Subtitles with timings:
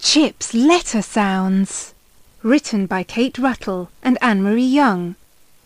[0.00, 1.92] Chip's Letter Sounds.
[2.42, 5.16] Written by Kate Ruttle and Anne-Marie Young.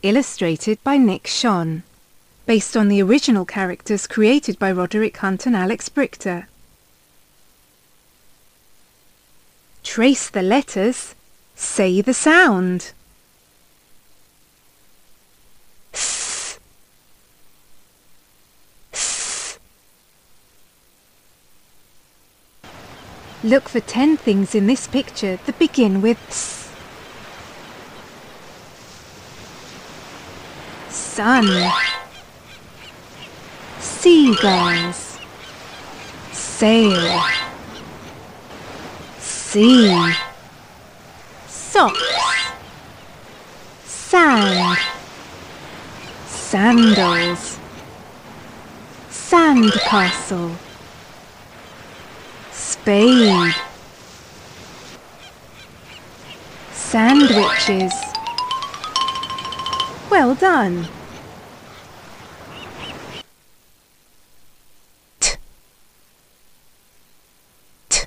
[0.03, 1.82] Illustrated by Nick Schon.
[2.46, 6.46] Based on the original characters created by Roderick Hunt and Alex Brychta.
[9.85, 11.14] Trace the letters.
[11.54, 12.92] Say the sound.
[15.92, 16.59] S.
[18.92, 19.59] S.
[23.45, 26.71] Look for 10 things in this picture that begin with S.
[30.89, 31.49] Sun.
[33.80, 35.19] Seagulls.
[36.30, 37.21] Sail.
[39.19, 40.13] Sea.
[41.49, 42.52] Socks.
[43.85, 44.79] Sand.
[46.27, 47.59] Sandals.
[49.11, 50.57] Sandcastle.
[52.83, 53.55] Spade.
[56.73, 57.93] Sandwiches.
[60.11, 60.89] Well done.
[65.20, 65.36] T.
[67.89, 68.06] T.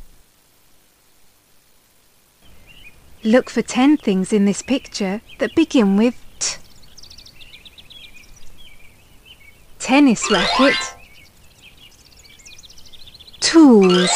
[3.24, 6.58] Look for 10 things in this picture that begin with T.
[9.80, 10.76] Tennis racket.
[13.40, 14.12] Tools.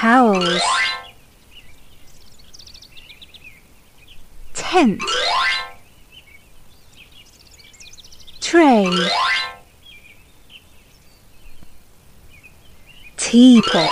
[0.00, 0.62] Towels.
[4.54, 5.02] Tent.
[8.40, 8.86] Tray.
[13.16, 13.90] Teapot.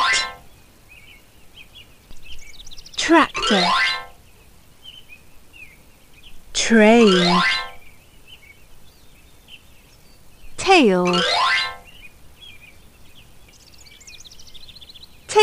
[2.96, 3.64] Tractor.
[6.52, 7.42] Train.
[10.56, 11.20] Tail.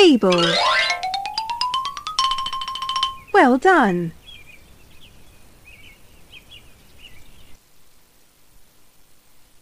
[0.04, 0.44] Table.
[3.34, 4.12] Well done.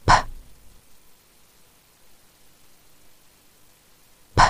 [0.07, 0.16] P.
[4.35, 4.44] P.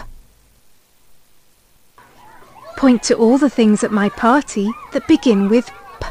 [2.77, 5.69] Point to all the things at my party that begin with
[5.99, 6.07] P.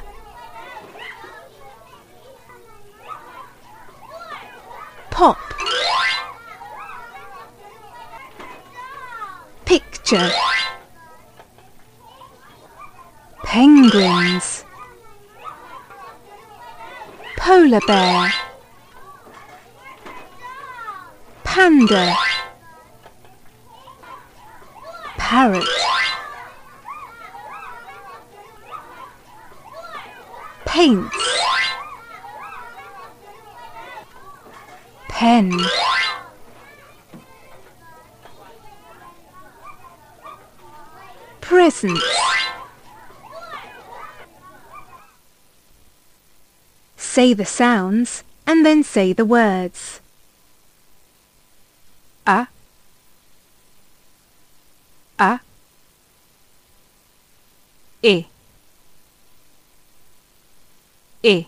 [5.10, 5.38] Pop.
[10.10, 10.32] Picture.
[13.44, 14.65] Penguins.
[17.37, 18.32] Polar bear.
[21.44, 22.16] Panda.
[25.16, 25.69] Parrot.
[30.65, 31.16] Paints.
[35.09, 35.53] Pen.
[46.97, 50.00] Say the sounds and then say the words.
[52.26, 52.49] A.
[55.19, 55.41] A.
[58.03, 58.26] I.
[61.22, 61.47] I.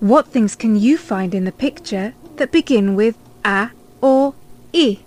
[0.00, 3.70] What things can you find in the picture that begin with A
[4.00, 4.32] or
[4.74, 5.03] I?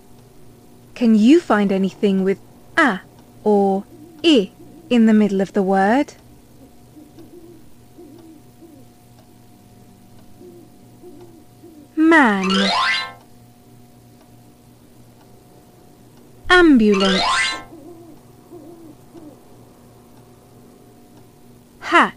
[0.98, 2.40] Can you find anything with
[2.76, 3.02] A
[3.44, 3.84] or
[4.26, 4.50] I
[4.90, 6.16] in the middle of the word?
[11.96, 12.50] Man.
[16.50, 17.22] Ambulance.
[21.80, 22.16] Hat.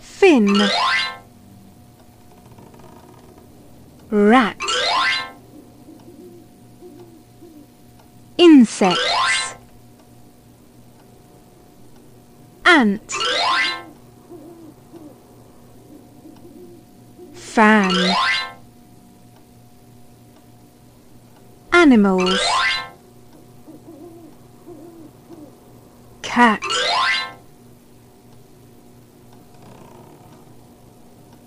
[0.00, 0.68] Fin
[4.12, 4.58] Rat.
[8.36, 9.54] Insects.
[12.66, 13.12] Ant.
[17.32, 18.14] Fan.
[21.72, 22.38] Animals.
[26.20, 26.60] Cat.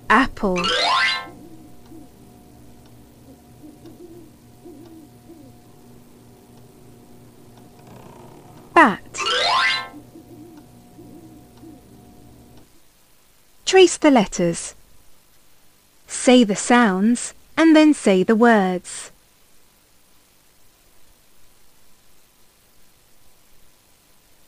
[0.09, 0.65] Apple
[13.75, 14.73] Trace the letters.
[16.07, 19.11] Say the sounds and then say the words.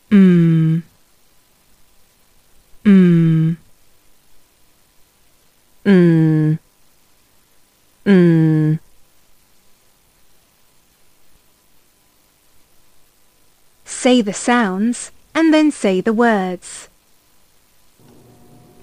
[0.09, 0.81] Mm.
[2.85, 3.57] Mm.
[5.83, 6.59] mm,
[8.05, 8.79] mm.
[13.83, 16.87] Say the sounds and then say the words.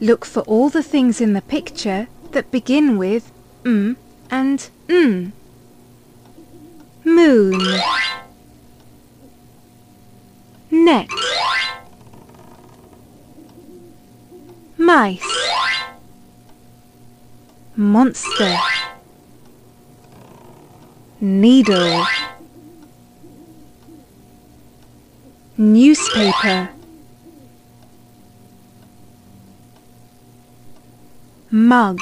[0.04, 3.32] Look for all the things in the picture that begin with
[3.64, 3.96] m
[4.30, 5.32] and n.
[7.04, 7.58] Moon.
[10.70, 11.08] Net
[14.76, 15.48] Mice.
[17.74, 18.58] Monster.
[21.18, 22.04] Needle.
[25.56, 26.73] Newspaper
[31.54, 32.00] Mug.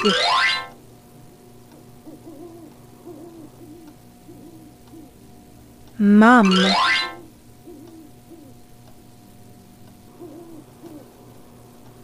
[5.99, 6.51] Mum.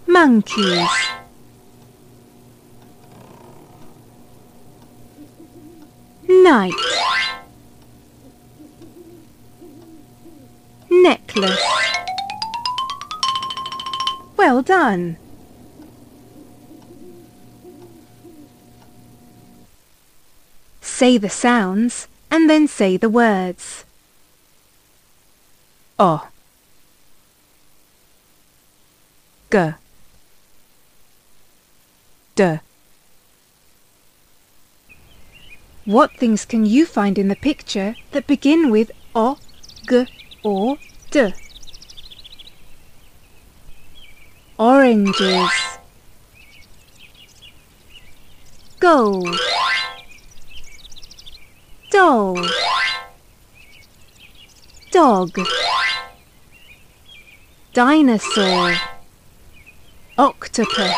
[0.05, 0.89] Monkeys.
[6.27, 6.71] Night
[10.91, 11.59] Necklace.
[14.37, 15.17] Well done!
[20.99, 23.85] Say the sounds and then say the words.
[25.97, 26.27] O.
[29.49, 29.75] G.
[32.35, 32.59] D.
[35.85, 39.37] What things can you find in the picture that begin with O,
[39.87, 40.05] G
[40.43, 40.75] or
[41.11, 41.31] D?
[44.57, 45.79] Oranges.
[48.81, 49.39] Gold
[51.99, 52.37] doll
[54.89, 55.37] dog.
[57.73, 58.73] Dinosaur.
[60.17, 60.95] Octopus.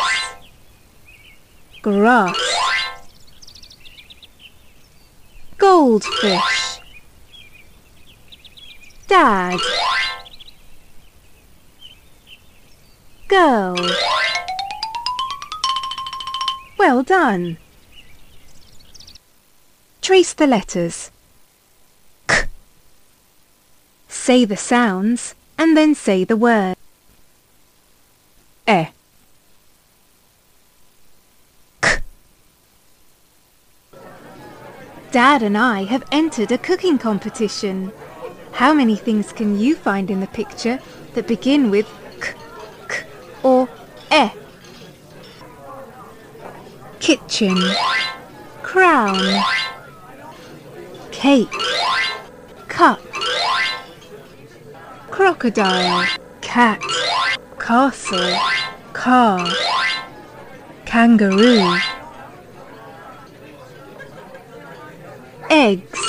[1.81, 2.37] Grass.
[5.57, 6.79] Goldfish.
[9.07, 9.59] Dad.
[13.27, 13.75] Girl.
[16.77, 17.57] Well done
[20.01, 21.11] Trace the letters.
[22.27, 22.45] K.
[24.09, 26.75] Say the sounds and then say the word.
[28.67, 28.87] E.
[31.81, 31.99] K.
[35.11, 37.91] Dad and I have entered a cooking competition.
[38.53, 40.79] How many things can you find in the picture
[41.13, 41.87] that begin with
[42.19, 42.33] k,
[42.89, 43.03] k
[43.43, 43.69] or
[44.11, 44.29] e?
[46.99, 47.57] Kitchen
[48.63, 49.43] Crown
[51.21, 51.53] cake
[52.67, 52.99] cup
[55.11, 56.03] crocodile
[56.41, 56.81] cat
[57.59, 58.35] castle
[58.91, 59.47] car
[60.83, 61.77] kangaroo
[65.51, 65.99] eggs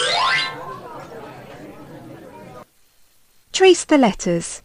[3.52, 4.62] Trace the letters.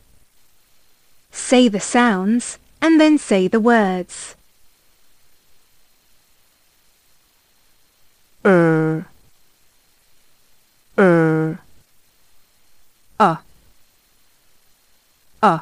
[1.29, 4.35] Say the sounds and then say the words.
[8.45, 9.07] Er
[10.97, 11.59] er
[13.19, 13.37] a.
[15.41, 15.61] A.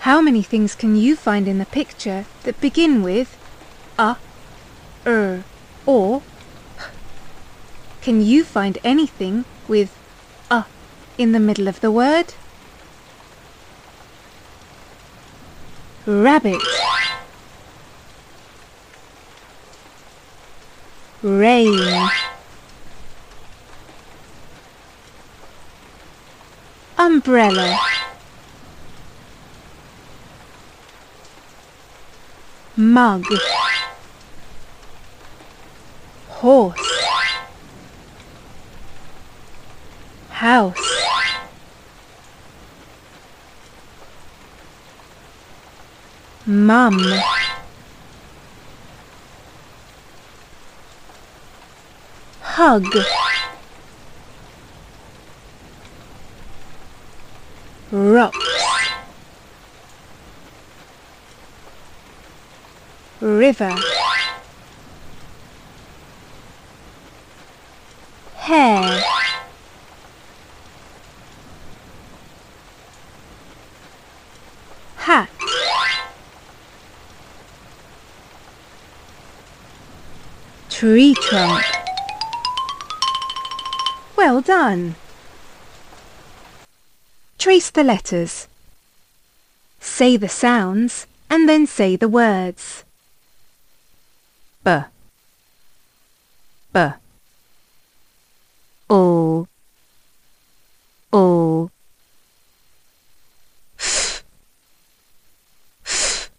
[0.00, 3.36] How many things can you find in the picture that begin with
[3.98, 4.16] a,
[5.06, 5.44] er,
[5.84, 6.22] or
[8.08, 9.94] Can you find anything with
[10.50, 10.64] a
[11.18, 12.32] in the middle of the word?
[16.06, 16.62] Rabbit
[21.22, 22.08] rain.
[26.98, 27.78] Umbrella.
[32.76, 33.24] Mug.
[36.28, 36.78] Horse.
[40.30, 40.98] House.
[46.46, 47.37] Mum
[52.58, 52.92] hug.
[57.92, 58.36] Rocks.
[63.20, 63.76] River.
[68.34, 69.02] Hair.
[74.96, 75.28] Hat.
[80.68, 81.77] Tree trunk
[84.28, 84.94] well done!
[87.38, 88.46] Trace the letters.
[89.80, 92.84] Say the sounds and then say the words.
[94.62, 94.80] B
[96.74, 96.80] B
[98.90, 99.48] O
[101.10, 101.70] O
[103.78, 104.22] F
[105.86, 106.30] F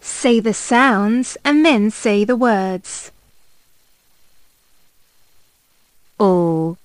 [0.00, 3.11] Say the sounds and then say the words.
[6.24, 6.76] O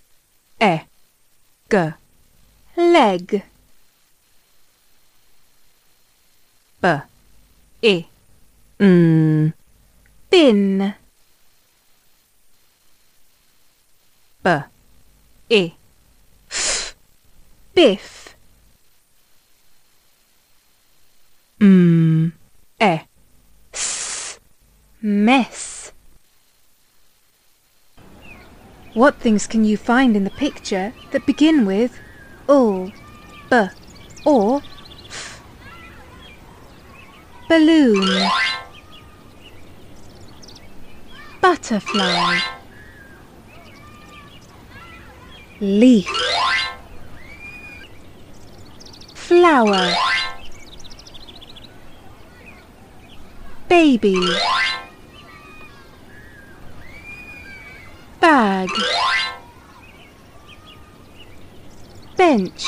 [0.60, 0.80] E
[1.70, 1.94] G
[2.76, 3.44] leg
[6.82, 6.88] B
[7.84, 8.08] I
[8.80, 9.54] N
[10.32, 10.94] bin
[14.44, 14.50] B
[15.52, 15.74] I
[16.50, 16.96] F
[17.76, 18.36] biff
[21.62, 22.34] M
[22.82, 23.00] E
[23.72, 24.40] S
[25.00, 25.77] mess
[28.98, 32.00] What things can you find in the picture that begin with
[32.50, 32.92] ul,
[33.48, 33.68] b,
[34.26, 34.64] or
[35.08, 35.40] f?
[37.48, 38.28] Balloon.
[41.42, 42.40] Butterfly.
[45.60, 46.10] Leaf.
[49.14, 49.94] Flower.
[53.70, 54.18] Baby
[58.20, 58.70] Bag.
[62.16, 62.66] Bench.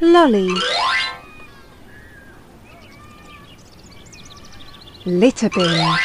[0.00, 0.50] Lolly.
[5.04, 5.96] Litter bin.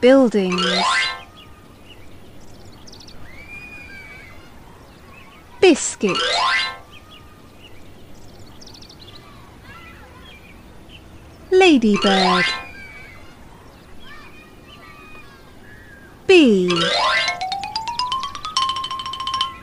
[0.00, 0.60] Buildings.
[5.60, 6.16] Biscuit
[11.60, 12.46] Ladybird
[16.26, 16.72] Bee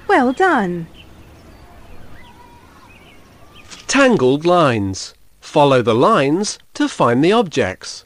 [0.07, 0.85] Well done!
[3.87, 5.15] Tangled lines.
[5.41, 8.05] Follow the lines to find the objects.